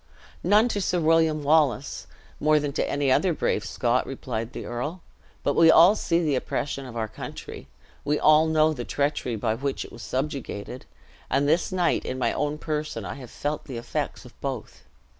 [0.43, 2.07] "None to Sir William Wallace,
[2.39, 5.03] more than to any other brave Scot," replied the earl:
[5.43, 7.67] "but we all see the oppression of our country;
[8.03, 10.87] we all know the treachery by which it was subjugated;
[11.29, 14.81] and this night, in my own person, I have felt the effects of both.